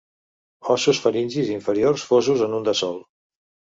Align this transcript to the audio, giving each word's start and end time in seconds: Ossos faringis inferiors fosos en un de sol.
Ossos 0.75 1.03
faringis 1.05 1.53
inferiors 1.59 2.09
fosos 2.11 2.47
en 2.51 2.61
un 2.63 2.71
de 2.73 2.79
sol. 2.85 3.03